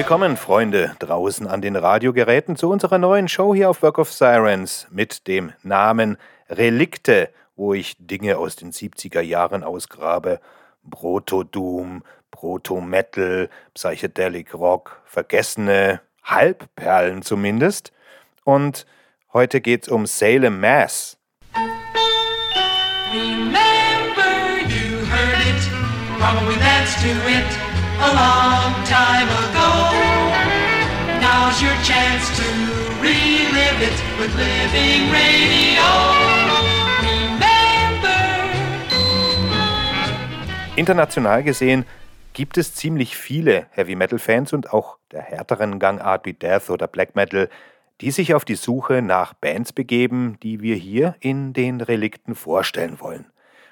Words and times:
Willkommen, 0.00 0.38
Freunde, 0.38 0.96
draußen 0.98 1.46
an 1.46 1.60
den 1.60 1.76
Radiogeräten 1.76 2.56
zu 2.56 2.70
unserer 2.70 2.96
neuen 2.96 3.28
Show 3.28 3.54
hier 3.54 3.68
auf 3.68 3.82
Work 3.82 3.98
of 3.98 4.10
Sirens 4.10 4.86
mit 4.90 5.26
dem 5.28 5.52
Namen 5.62 6.16
Relikte, 6.48 7.28
wo 7.54 7.74
ich 7.74 7.96
Dinge 7.98 8.38
aus 8.38 8.56
den 8.56 8.72
70er 8.72 9.20
Jahren 9.20 9.62
ausgrabe. 9.62 10.40
Proto-Doom, 10.90 12.02
Proto-Metal, 12.30 13.50
Psychedelic 13.74 14.54
Rock, 14.54 15.02
vergessene 15.04 16.00
Halbperlen 16.24 17.20
zumindest. 17.20 17.92
Und 18.44 18.86
heute 19.34 19.60
geht's 19.60 19.90
um 19.90 20.06
Salem 20.06 20.60
Mass. 20.60 21.18
Remember 23.12 23.52
you 24.66 25.04
heard 25.04 25.40
it, 25.46 25.60
probably 26.18 26.56
that's 26.56 26.94
to 27.02 27.10
it, 27.28 27.69
a 28.02 28.12
long 28.14 28.72
time 28.84 29.28
ago. 29.44 29.70
Now's 31.20 31.60
your 31.60 31.76
chance 31.84 32.24
to 32.38 32.46
relive 33.02 33.80
it 33.88 33.98
with 34.18 34.32
Living 34.36 35.10
Radio. 35.12 36.30
International 40.76 41.42
gesehen 41.42 41.84
gibt 42.32 42.56
es 42.56 42.74
ziemlich 42.74 43.14
viele 43.14 43.66
Heavy 43.72 43.96
Metal 43.96 44.18
Fans 44.18 44.54
und 44.54 44.72
auch 44.72 44.96
der 45.12 45.20
härteren 45.20 45.78
Gangart 45.78 46.24
wie 46.24 46.32
Death 46.32 46.70
oder 46.70 46.86
Black 46.86 47.14
Metal, 47.14 47.50
die 48.00 48.10
sich 48.10 48.32
auf 48.32 48.46
die 48.46 48.54
Suche 48.54 49.02
nach 49.02 49.34
Bands 49.34 49.74
begeben, 49.74 50.38
die 50.42 50.62
wir 50.62 50.76
hier 50.76 51.16
in 51.20 51.52
den 51.52 51.82
Relikten 51.82 52.34
vorstellen 52.34 52.98
wollen. 52.98 53.26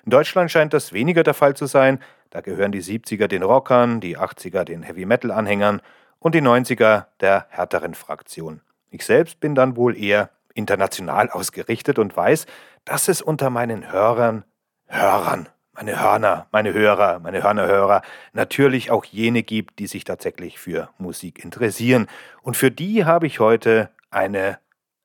In 0.05 0.11
Deutschland 0.11 0.51
scheint 0.51 0.75
das 0.75 0.93
weniger 0.93 1.23
der 1.23 1.35
Fall 1.35 1.55
zu 1.55 1.65
sein, 1.65 1.99
da 2.31 2.41
gehören 2.41 2.73
die 2.73 2.83
70er 2.83 3.27
den 3.27 3.43
Rockern, 3.43 4.01
die 4.01 4.19
80er 4.19 4.65
den 4.65 4.83
Heavy 4.83 5.07
Metal 5.07 5.31
Anhängern 5.31 5.81
und 6.19 6.35
die 6.35 6.43
90er 6.43 7.07
der 7.21 7.47
härteren 7.51 7.95
Fraktion. 7.95 8.61
Ich 8.91 9.05
selbst 9.05 9.41
bin 9.41 9.55
dann 9.55 9.77
wohl 9.77 9.97
eher 9.97 10.31
international 10.55 11.31
ausgerichtet 11.33 11.99
und 11.99 12.17
weiß, 12.17 12.47
dass 12.85 13.09
es 13.09 13.23
unter 13.23 13.51
meinen 13.51 13.93
Hörern 13.93 14.45
Hörern 14.87 15.49
meine 15.79 16.01
Hörner, 16.01 16.49
meine 16.51 16.73
Hörer, 16.73 17.21
meine 17.21 17.41
Hörnerhörer 17.45 18.03
natürlich 18.33 18.91
auch 18.91 19.05
jene 19.05 19.45
gibt, 19.45 19.79
die 19.79 19.87
sich 19.87 20.03
tatsächlich 20.03 20.59
für 20.59 20.89
Musik 20.99 21.45
interessieren. 21.45 22.09
Und 22.43 22.57
für 22.57 22.73
die 22.73 23.05
habe 23.05 23.29
ich 23.29 23.39
heute 23.39 23.89
eine 24.11 24.59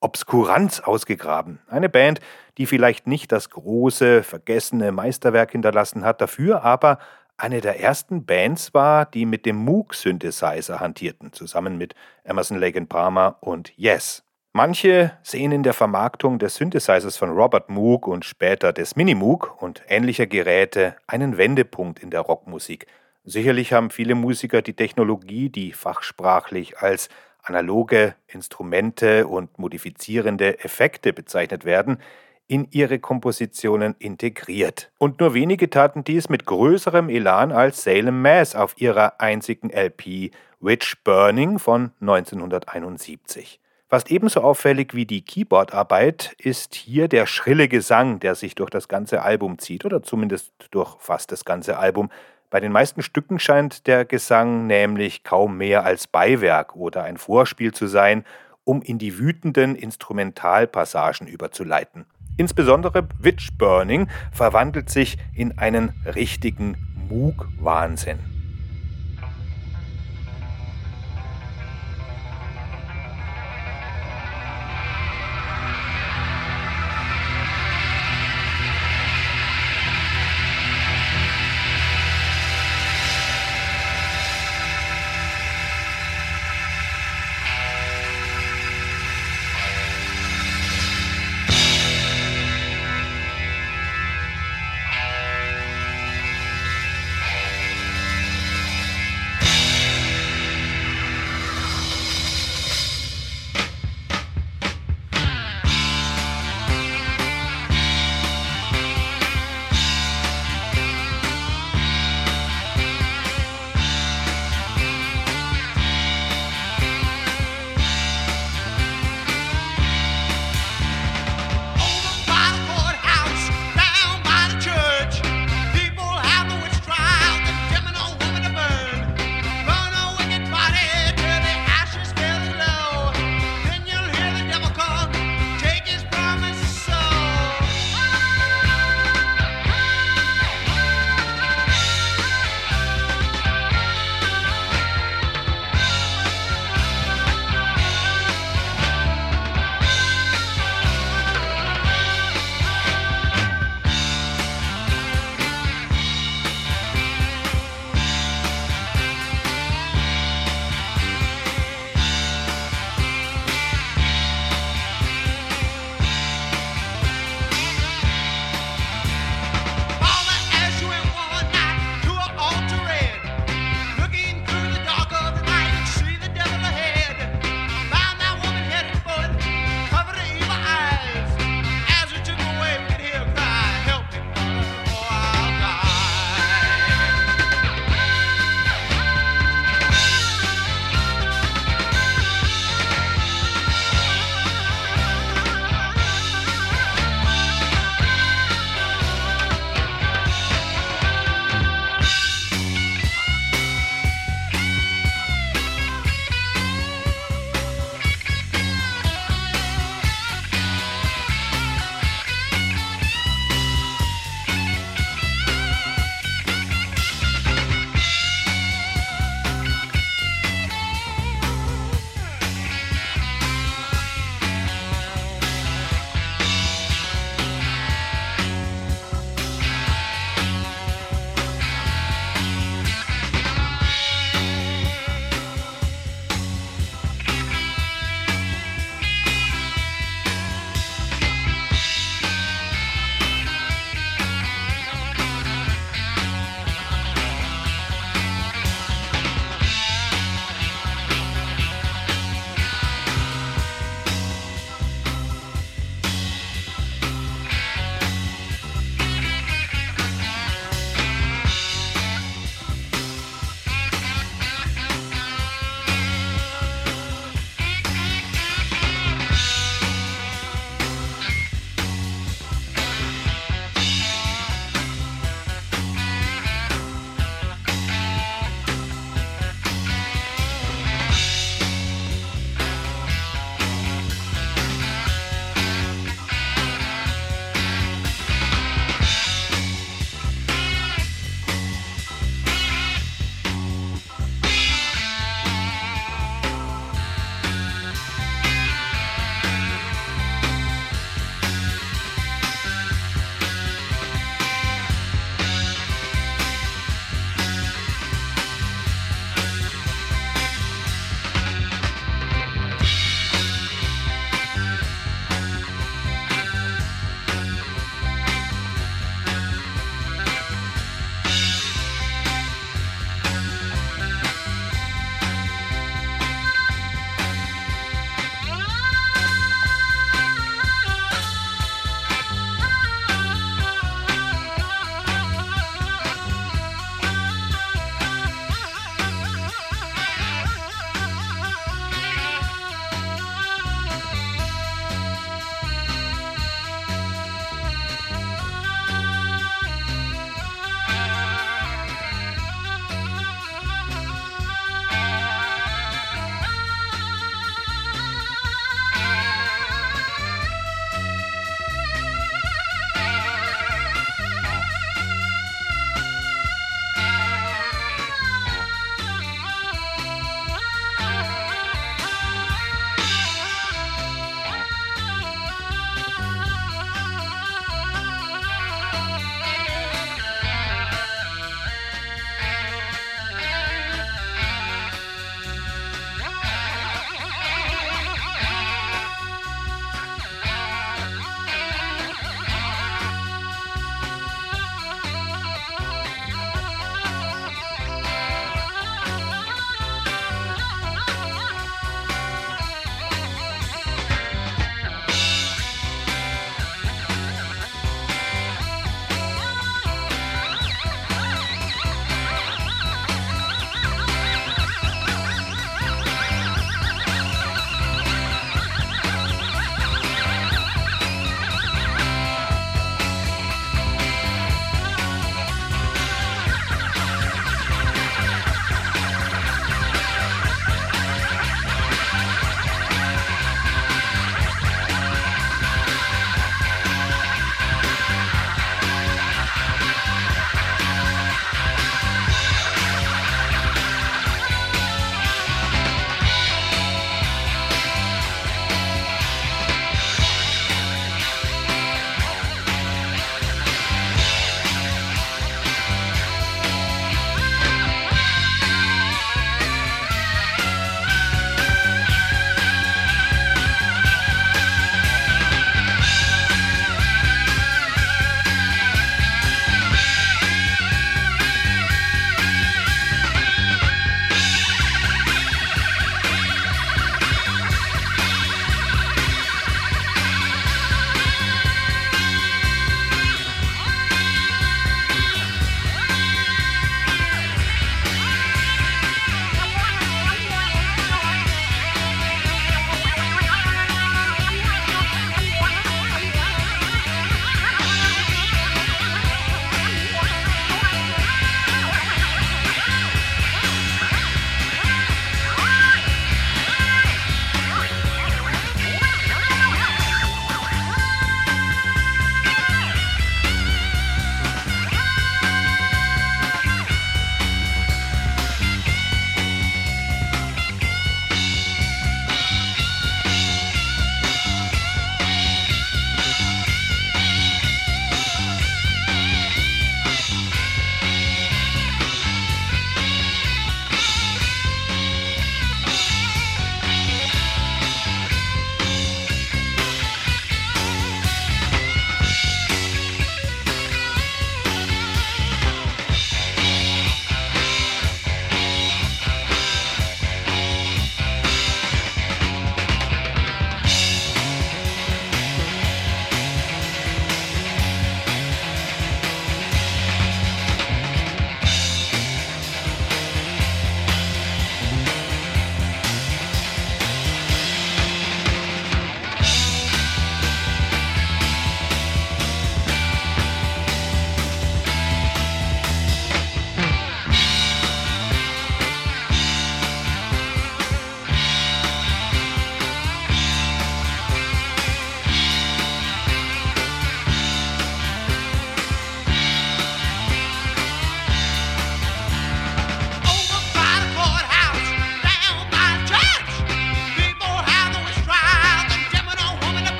Obskuranz 0.00 0.80
ausgegraben. 0.80 1.60
Eine 1.68 1.90
Band, 1.90 2.20
die 2.58 2.66
vielleicht 2.66 3.06
nicht 3.06 3.32
das 3.32 3.50
große, 3.50 4.22
vergessene 4.22 4.92
Meisterwerk 4.92 5.52
hinterlassen 5.52 6.04
hat, 6.04 6.20
dafür 6.20 6.62
aber 6.62 6.98
eine 7.36 7.60
der 7.60 7.80
ersten 7.80 8.24
Bands 8.24 8.74
war, 8.74 9.06
die 9.06 9.26
mit 9.26 9.44
dem 9.44 9.56
Moog-Synthesizer 9.56 10.78
hantierten, 10.80 11.32
zusammen 11.32 11.76
mit 11.76 11.94
Emerson 12.22 12.58
Lake 12.58 12.80
Palmer 12.86 13.38
und 13.40 13.72
Yes. 13.76 14.22
Manche 14.52 15.18
sehen 15.24 15.50
in 15.50 15.64
der 15.64 15.74
Vermarktung 15.74 16.38
des 16.38 16.54
Synthesizers 16.54 17.16
von 17.16 17.30
Robert 17.30 17.70
Moog 17.70 18.06
und 18.06 18.24
später 18.24 18.72
des 18.72 18.94
Minimoog 18.94 19.60
und 19.60 19.82
ähnlicher 19.88 20.28
Geräte 20.28 20.94
einen 21.08 21.36
Wendepunkt 21.36 21.98
in 21.98 22.10
der 22.10 22.20
Rockmusik. 22.20 22.86
Sicherlich 23.24 23.72
haben 23.72 23.90
viele 23.90 24.14
Musiker 24.14 24.62
die 24.62 24.74
Technologie, 24.74 25.48
die 25.48 25.72
fachsprachlich 25.72 26.78
als 26.78 27.08
analoge 27.42 28.14
Instrumente 28.28 29.26
und 29.26 29.58
modifizierende 29.58 30.60
Effekte 30.60 31.12
bezeichnet 31.12 31.64
werden, 31.64 31.98
in 32.46 32.68
ihre 32.70 32.98
Kompositionen 32.98 33.94
integriert. 33.98 34.90
Und 34.98 35.20
nur 35.20 35.34
wenige 35.34 35.70
taten 35.70 36.04
dies 36.04 36.28
mit 36.28 36.46
größerem 36.46 37.08
Elan 37.08 37.52
als 37.52 37.82
Salem 37.82 38.20
Mass 38.22 38.54
auf 38.54 38.80
ihrer 38.80 39.20
einzigen 39.20 39.70
LP 39.70 40.30
Witch 40.60 40.96
Burning 41.04 41.58
von 41.58 41.92
1971. 42.00 43.60
Fast 43.88 44.10
ebenso 44.10 44.40
auffällig 44.40 44.94
wie 44.94 45.06
die 45.06 45.22
Keyboardarbeit 45.22 46.34
ist 46.38 46.74
hier 46.74 47.06
der 47.06 47.26
schrille 47.26 47.68
Gesang, 47.68 48.18
der 48.18 48.34
sich 48.34 48.54
durch 48.54 48.70
das 48.70 48.88
ganze 48.88 49.22
Album 49.22 49.58
zieht 49.58 49.84
oder 49.84 50.02
zumindest 50.02 50.52
durch 50.70 50.96
fast 51.00 51.30
das 51.32 51.44
ganze 51.44 51.78
Album. 51.78 52.10
Bei 52.50 52.60
den 52.60 52.72
meisten 52.72 53.02
Stücken 53.02 53.38
scheint 53.38 53.86
der 53.86 54.04
Gesang 54.04 54.66
nämlich 54.66 55.22
kaum 55.22 55.58
mehr 55.58 55.84
als 55.84 56.06
Beiwerk 56.06 56.76
oder 56.76 57.04
ein 57.04 57.18
Vorspiel 57.18 57.72
zu 57.72 57.86
sein, 57.86 58.24
um 58.64 58.80
in 58.80 58.98
die 58.98 59.18
wütenden 59.18 59.76
Instrumentalpassagen 59.76 61.26
überzuleiten. 61.26 62.06
Insbesondere 62.36 63.06
Witch 63.18 63.56
Burning 63.56 64.08
verwandelt 64.32 64.90
sich 64.90 65.18
in 65.34 65.56
einen 65.58 65.92
richtigen 66.04 66.76
Moog-Wahnsinn. 67.08 68.33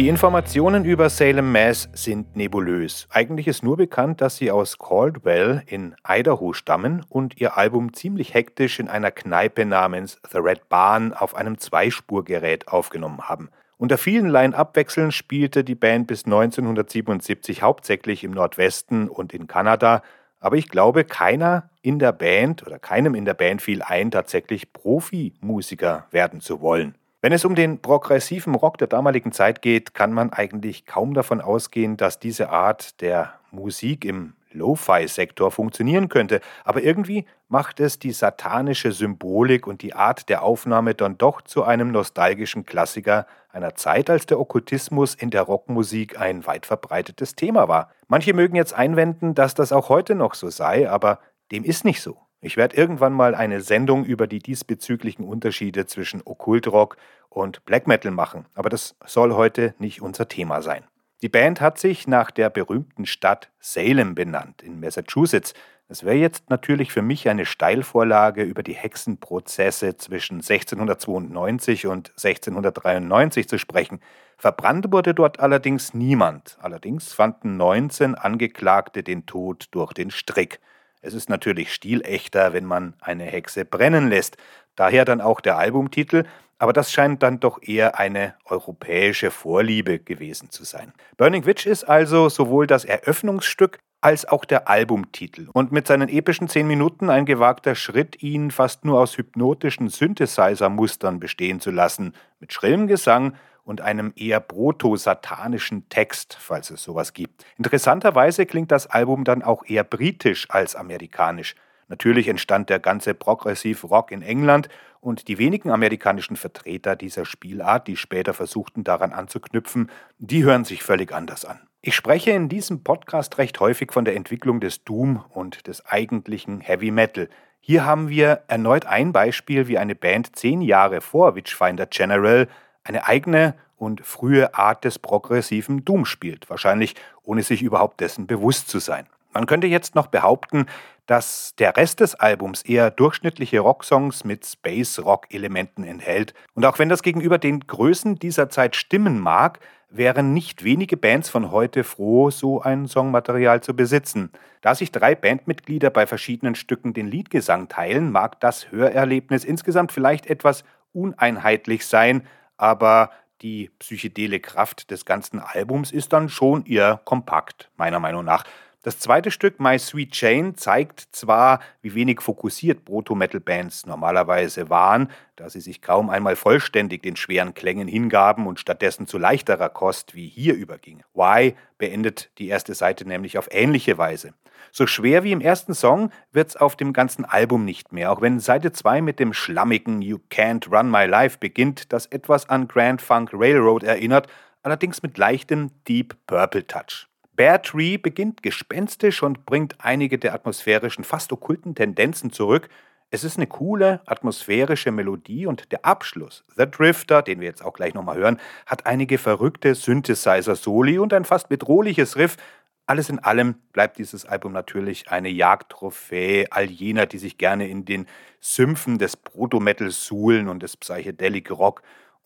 Die 0.00 0.08
Informationen 0.08 0.86
über 0.86 1.10
Salem 1.10 1.52
Mass 1.52 1.90
sind 1.92 2.34
nebulös. 2.34 3.06
Eigentlich 3.10 3.46
ist 3.46 3.62
nur 3.62 3.76
bekannt, 3.76 4.22
dass 4.22 4.38
sie 4.38 4.50
aus 4.50 4.78
Caldwell 4.78 5.62
in 5.66 5.94
Idaho 6.08 6.54
stammen 6.54 7.04
und 7.10 7.38
ihr 7.38 7.58
Album 7.58 7.92
ziemlich 7.92 8.32
hektisch 8.32 8.80
in 8.80 8.88
einer 8.88 9.10
Kneipe 9.10 9.66
namens 9.66 10.18
The 10.32 10.38
Red 10.38 10.70
Barn 10.70 11.12
auf 11.12 11.34
einem 11.34 11.58
Zweispurgerät 11.58 12.68
aufgenommen 12.68 13.28
haben. 13.28 13.50
Unter 13.76 13.98
vielen 13.98 14.30
Line-Up-Wechseln 14.30 15.12
spielte 15.12 15.64
die 15.64 15.74
Band 15.74 16.06
bis 16.06 16.24
1977 16.24 17.60
hauptsächlich 17.60 18.24
im 18.24 18.30
Nordwesten 18.30 19.06
und 19.06 19.34
in 19.34 19.48
Kanada, 19.48 20.02
aber 20.38 20.56
ich 20.56 20.70
glaube, 20.70 21.04
keiner 21.04 21.68
in 21.82 21.98
der 21.98 22.12
Band 22.12 22.66
oder 22.66 22.78
keinem 22.78 23.14
in 23.14 23.26
der 23.26 23.34
Band 23.34 23.60
fiel 23.60 23.82
ein, 23.82 24.10
tatsächlich 24.10 24.72
Profimusiker 24.72 26.06
werden 26.10 26.40
zu 26.40 26.62
wollen. 26.62 26.94
Wenn 27.22 27.32
es 27.34 27.44
um 27.44 27.54
den 27.54 27.82
progressiven 27.82 28.54
Rock 28.54 28.78
der 28.78 28.88
damaligen 28.88 29.30
Zeit 29.32 29.60
geht, 29.60 29.92
kann 29.92 30.12
man 30.14 30.32
eigentlich 30.32 30.86
kaum 30.86 31.12
davon 31.12 31.42
ausgehen, 31.42 31.98
dass 31.98 32.18
diese 32.18 32.48
Art 32.48 33.02
der 33.02 33.34
Musik 33.50 34.06
im 34.06 34.32
Lo-Fi-Sektor 34.52 35.50
funktionieren 35.50 36.08
könnte, 36.08 36.40
aber 36.64 36.82
irgendwie 36.82 37.26
macht 37.48 37.78
es 37.78 37.98
die 37.98 38.12
satanische 38.12 38.90
Symbolik 38.90 39.66
und 39.66 39.82
die 39.82 39.92
Art 39.92 40.30
der 40.30 40.42
Aufnahme 40.42 40.94
dann 40.94 41.18
doch 41.18 41.42
zu 41.42 41.62
einem 41.62 41.92
nostalgischen 41.92 42.64
Klassiker 42.64 43.26
einer 43.52 43.74
Zeit, 43.74 44.08
als 44.08 44.24
der 44.24 44.40
Okkultismus 44.40 45.14
in 45.14 45.30
der 45.30 45.42
Rockmusik 45.42 46.18
ein 46.18 46.46
weit 46.46 46.64
verbreitetes 46.64 47.34
Thema 47.34 47.68
war. 47.68 47.90
Manche 48.08 48.32
mögen 48.32 48.56
jetzt 48.56 48.72
einwenden, 48.72 49.34
dass 49.34 49.54
das 49.54 49.72
auch 49.72 49.90
heute 49.90 50.14
noch 50.14 50.34
so 50.34 50.48
sei, 50.48 50.88
aber 50.88 51.20
dem 51.52 51.64
ist 51.64 51.84
nicht 51.84 52.00
so. 52.00 52.16
Ich 52.42 52.56
werde 52.56 52.76
irgendwann 52.76 53.12
mal 53.12 53.34
eine 53.34 53.60
Sendung 53.60 54.04
über 54.04 54.26
die 54.26 54.38
diesbezüglichen 54.38 55.26
Unterschiede 55.26 55.84
zwischen 55.84 56.22
Okkultrock 56.24 56.96
und 57.28 57.64
Black 57.66 57.86
Metal 57.86 58.10
machen, 58.10 58.46
aber 58.54 58.70
das 58.70 58.96
soll 59.04 59.34
heute 59.34 59.74
nicht 59.78 60.00
unser 60.00 60.26
Thema 60.26 60.62
sein. 60.62 60.84
Die 61.20 61.28
Band 61.28 61.60
hat 61.60 61.78
sich 61.78 62.06
nach 62.06 62.30
der 62.30 62.48
berühmten 62.48 63.04
Stadt 63.04 63.50
Salem 63.60 64.14
benannt 64.14 64.62
in 64.62 64.80
Massachusetts. 64.80 65.52
Es 65.86 66.02
wäre 66.02 66.16
jetzt 66.16 66.48
natürlich 66.48 66.92
für 66.92 67.02
mich 67.02 67.28
eine 67.28 67.44
Steilvorlage 67.44 68.42
über 68.42 68.62
die 68.62 68.72
Hexenprozesse 68.72 69.98
zwischen 69.98 70.36
1692 70.36 71.88
und 71.88 72.08
1693 72.10 73.48
zu 73.48 73.58
sprechen. 73.58 74.00
Verbrannt 74.38 74.90
wurde 74.92 75.12
dort 75.12 75.40
allerdings 75.40 75.92
niemand. 75.92 76.56
Allerdings 76.62 77.12
fanden 77.12 77.58
19 77.58 78.14
Angeklagte 78.14 79.02
den 79.02 79.26
Tod 79.26 79.68
durch 79.72 79.92
den 79.92 80.10
Strick. 80.10 80.58
Es 81.02 81.14
ist 81.14 81.30
natürlich 81.30 81.72
stilechter, 81.72 82.52
wenn 82.52 82.66
man 82.66 82.94
eine 83.00 83.24
Hexe 83.24 83.64
brennen 83.64 84.08
lässt. 84.08 84.36
Daher 84.76 85.04
dann 85.04 85.20
auch 85.20 85.40
der 85.40 85.56
Albumtitel, 85.56 86.24
aber 86.58 86.72
das 86.74 86.92
scheint 86.92 87.22
dann 87.22 87.40
doch 87.40 87.62
eher 87.62 87.98
eine 87.98 88.34
europäische 88.44 89.30
Vorliebe 89.30 89.98
gewesen 89.98 90.50
zu 90.50 90.64
sein. 90.64 90.92
Burning 91.16 91.46
Witch 91.46 91.66
ist 91.66 91.84
also 91.84 92.28
sowohl 92.28 92.66
das 92.66 92.84
Eröffnungsstück 92.84 93.78
als 94.02 94.26
auch 94.26 94.44
der 94.44 94.68
Albumtitel 94.68 95.48
und 95.52 95.72
mit 95.72 95.86
seinen 95.86 96.08
epischen 96.08 96.48
zehn 96.48 96.66
Minuten 96.66 97.10
ein 97.10 97.26
gewagter 97.26 97.74
Schritt, 97.74 98.22
ihn 98.22 98.50
fast 98.50 98.84
nur 98.84 98.98
aus 98.98 99.16
hypnotischen 99.16 99.88
Synthesizer-Mustern 99.88 101.20
bestehen 101.20 101.60
zu 101.60 101.70
lassen, 101.70 102.14
mit 102.40 102.52
schrillem 102.52 102.86
Gesang 102.86 103.34
und 103.70 103.82
einem 103.82 104.12
eher 104.16 104.40
proto-satanischen 104.40 105.88
Text, 105.90 106.36
falls 106.40 106.70
es 106.70 106.82
sowas 106.82 107.12
gibt. 107.12 107.44
Interessanterweise 107.56 108.44
klingt 108.44 108.72
das 108.72 108.88
Album 108.88 109.22
dann 109.22 109.44
auch 109.44 109.64
eher 109.64 109.84
britisch 109.84 110.48
als 110.50 110.74
amerikanisch. 110.74 111.54
Natürlich 111.86 112.26
entstand 112.26 112.68
der 112.68 112.80
ganze 112.80 113.14
Progressiv-Rock 113.14 114.10
in 114.10 114.22
England 114.22 114.68
und 115.00 115.28
die 115.28 115.38
wenigen 115.38 115.70
amerikanischen 115.70 116.34
Vertreter 116.34 116.96
dieser 116.96 117.24
Spielart, 117.24 117.86
die 117.86 117.96
später 117.96 118.34
versuchten 118.34 118.82
daran 118.82 119.12
anzuknüpfen, 119.12 119.88
die 120.18 120.42
hören 120.42 120.64
sich 120.64 120.82
völlig 120.82 121.12
anders 121.12 121.44
an. 121.44 121.60
Ich 121.80 121.94
spreche 121.94 122.32
in 122.32 122.48
diesem 122.48 122.82
Podcast 122.82 123.38
recht 123.38 123.60
häufig 123.60 123.92
von 123.92 124.04
der 124.04 124.16
Entwicklung 124.16 124.58
des 124.58 124.82
Doom 124.82 125.24
und 125.28 125.68
des 125.68 125.86
eigentlichen 125.86 126.60
Heavy 126.60 126.90
Metal. 126.90 127.28
Hier 127.60 127.84
haben 127.84 128.08
wir 128.08 128.42
erneut 128.48 128.86
ein 128.86 129.12
Beispiel, 129.12 129.68
wie 129.68 129.78
eine 129.78 129.94
Band 129.94 130.34
zehn 130.34 130.60
Jahre 130.60 131.00
vor 131.00 131.36
Witchfinder 131.36 131.86
General 131.86 132.48
eine 132.90 133.06
eigene 133.06 133.54
und 133.76 134.04
frühe 134.04 134.54
Art 134.54 134.84
des 134.84 134.98
progressiven 134.98 135.84
Doom 135.84 136.04
spielt, 136.04 136.50
wahrscheinlich 136.50 136.96
ohne 137.22 137.42
sich 137.42 137.62
überhaupt 137.62 138.00
dessen 138.00 138.26
bewusst 138.26 138.68
zu 138.68 138.80
sein. 138.80 139.06
Man 139.32 139.46
könnte 139.46 139.68
jetzt 139.68 139.94
noch 139.94 140.08
behaupten, 140.08 140.66
dass 141.06 141.54
der 141.56 141.76
Rest 141.76 142.00
des 142.00 142.16
Albums 142.16 142.62
eher 142.62 142.90
durchschnittliche 142.90 143.60
Rocksongs 143.60 144.24
mit 144.24 144.44
Space-Rock-Elementen 144.44 145.84
enthält. 145.84 146.34
Und 146.54 146.66
auch 146.66 146.80
wenn 146.80 146.88
das 146.88 147.02
gegenüber 147.02 147.38
den 147.38 147.60
Größen 147.60 148.18
dieser 148.18 148.48
Zeit 148.48 148.74
stimmen 148.74 149.20
mag, 149.20 149.60
wären 149.88 150.34
nicht 150.34 150.64
wenige 150.64 150.96
Bands 150.96 151.28
von 151.28 151.52
heute 151.52 151.84
froh, 151.84 152.30
so 152.30 152.60
ein 152.60 152.86
Songmaterial 152.86 153.60
zu 153.60 153.74
besitzen. 153.74 154.30
Da 154.62 154.74
sich 154.74 154.90
drei 154.90 155.14
Bandmitglieder 155.14 155.90
bei 155.90 156.06
verschiedenen 156.06 156.56
Stücken 156.56 156.92
den 156.92 157.08
Liedgesang 157.08 157.68
teilen, 157.68 158.10
mag 158.10 158.40
das 158.40 158.70
Hörerlebnis 158.72 159.44
insgesamt 159.44 159.92
vielleicht 159.92 160.26
etwas 160.26 160.64
uneinheitlich 160.92 161.86
sein, 161.86 162.22
aber 162.60 163.10
die 163.40 163.70
psychedele 163.78 164.38
Kraft 164.38 164.90
des 164.90 165.06
ganzen 165.06 165.40
Albums 165.40 165.92
ist 165.92 166.12
dann 166.12 166.28
schon 166.28 166.66
eher 166.66 167.00
kompakt, 167.04 167.70
meiner 167.76 167.98
Meinung 167.98 168.24
nach. 168.24 168.44
Das 168.82 168.98
zweite 168.98 169.30
Stück, 169.30 169.60
My 169.60 169.78
Sweet 169.78 170.12
Chain, 170.12 170.56
zeigt 170.56 171.08
zwar, 171.12 171.60
wie 171.82 171.94
wenig 171.94 172.22
fokussiert 172.22 172.86
Proto-Metal-Bands 172.86 173.84
normalerweise 173.84 174.70
waren, 174.70 175.10
da 175.36 175.50
sie 175.50 175.60
sich 175.60 175.82
kaum 175.82 176.08
einmal 176.08 176.34
vollständig 176.34 177.02
den 177.02 177.14
schweren 177.16 177.52
Klängen 177.52 177.88
hingaben 177.88 178.46
und 178.46 178.58
stattdessen 178.58 179.06
zu 179.06 179.18
leichterer 179.18 179.68
Kost 179.68 180.14
wie 180.14 180.26
hier 180.26 180.54
übergingen. 180.54 181.04
Why 181.12 181.56
beendet 181.76 182.30
die 182.38 182.48
erste 182.48 182.72
Seite 182.72 183.06
nämlich 183.06 183.36
auf 183.36 183.48
ähnliche 183.50 183.98
Weise. 183.98 184.32
So 184.72 184.86
schwer 184.86 185.24
wie 185.24 185.32
im 185.32 185.42
ersten 185.42 185.74
Song 185.74 186.10
wird's 186.32 186.56
auf 186.56 186.74
dem 186.74 186.94
ganzen 186.94 187.26
Album 187.26 187.66
nicht 187.66 187.92
mehr, 187.92 188.10
auch 188.10 188.22
wenn 188.22 188.40
Seite 188.40 188.72
2 188.72 189.02
mit 189.02 189.18
dem 189.18 189.34
schlammigen 189.34 190.00
You 190.00 190.20
Can't 190.30 190.70
Run 190.74 190.90
My 190.90 191.04
Life 191.04 191.36
beginnt, 191.38 191.92
das 191.92 192.06
etwas 192.06 192.48
an 192.48 192.66
Grand 192.66 193.02
Funk 193.02 193.30
Railroad 193.34 193.82
erinnert, 193.82 194.26
allerdings 194.62 195.02
mit 195.02 195.18
leichtem 195.18 195.70
Deep 195.86 196.16
Purple 196.26 196.66
Touch. 196.66 197.09
Bear 197.40 197.62
Tree 197.62 197.96
beginnt 197.96 198.42
gespenstisch 198.42 199.22
und 199.22 199.46
bringt 199.46 199.76
einige 199.78 200.18
der 200.18 200.34
atmosphärischen, 200.34 201.04
fast 201.04 201.32
okkulten 201.32 201.74
Tendenzen 201.74 202.32
zurück. 202.32 202.68
Es 203.10 203.24
ist 203.24 203.38
eine 203.38 203.46
coole, 203.46 204.02
atmosphärische 204.04 204.90
Melodie 204.90 205.46
und 205.46 205.72
der 205.72 205.86
Abschluss, 205.86 206.44
The 206.54 206.70
Drifter, 206.70 207.22
den 207.22 207.40
wir 207.40 207.48
jetzt 207.48 207.64
auch 207.64 207.72
gleich 207.72 207.94
nochmal 207.94 208.18
hören, 208.18 208.38
hat 208.66 208.84
einige 208.84 209.16
verrückte 209.16 209.74
Synthesizer-Soli 209.74 210.98
und 210.98 211.14
ein 211.14 211.24
fast 211.24 211.48
bedrohliches 211.48 212.16
Riff. 212.16 212.36
Alles 212.84 213.08
in 213.08 213.20
allem 213.20 213.54
bleibt 213.72 213.96
dieses 213.96 214.26
Album 214.26 214.52
natürlich 214.52 215.10
eine 215.10 215.30
Jagdtrophäe 215.30 216.46
all 216.50 216.66
jener, 216.66 217.06
die 217.06 217.16
sich 217.16 217.38
gerne 217.38 217.68
in 217.68 217.86
den 217.86 218.06
Sümpfen 218.40 218.98
des 218.98 219.16
Proto-Metal 219.16 219.90
suhlen 219.90 220.46
und 220.46 220.62
des 220.62 220.76
Psychedelic 220.76 221.50
Rock 221.50 221.80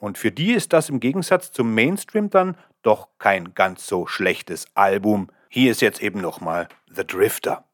und 0.04 0.18
für 0.18 0.30
die 0.30 0.52
ist 0.52 0.74
das 0.74 0.90
im 0.90 1.00
Gegensatz 1.00 1.50
zum 1.50 1.74
Mainstream 1.74 2.28
dann 2.28 2.58
doch 2.82 3.08
kein 3.18 3.54
ganz 3.54 3.86
so 3.86 4.06
schlechtes 4.06 4.66
Album. 4.74 5.28
Hier 5.48 5.70
ist 5.70 5.80
jetzt 5.80 6.02
eben 6.02 6.20
nochmal 6.20 6.68
The 6.94 7.06
Drifter. 7.06 7.64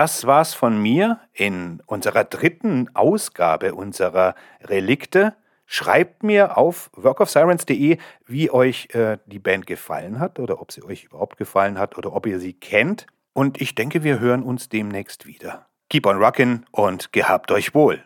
Das 0.00 0.24
war's 0.24 0.54
von 0.54 0.80
mir 0.80 1.20
in 1.34 1.82
unserer 1.84 2.24
dritten 2.24 2.88
Ausgabe 2.94 3.74
unserer 3.74 4.34
Relikte. 4.62 5.34
Schreibt 5.66 6.22
mir 6.22 6.56
auf 6.56 6.90
workofsirens.de, 6.94 7.98
wie 8.24 8.50
euch 8.50 8.88
äh, 8.94 9.18
die 9.26 9.38
Band 9.38 9.66
gefallen 9.66 10.18
hat 10.18 10.38
oder 10.38 10.62
ob 10.62 10.72
sie 10.72 10.82
euch 10.82 11.04
überhaupt 11.04 11.36
gefallen 11.36 11.78
hat 11.78 11.98
oder 11.98 12.14
ob 12.14 12.24
ihr 12.24 12.40
sie 12.40 12.54
kennt. 12.54 13.08
Und 13.34 13.60
ich 13.60 13.74
denke, 13.74 14.02
wir 14.02 14.20
hören 14.20 14.42
uns 14.42 14.70
demnächst 14.70 15.26
wieder. 15.26 15.66
Keep 15.90 16.06
on 16.06 16.16
rockin' 16.16 16.64
und 16.70 17.12
gehabt 17.12 17.50
euch 17.50 17.74
wohl. 17.74 18.02